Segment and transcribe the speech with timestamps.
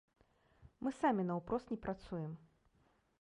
[0.87, 2.33] Мы самі наўпрост не працуем.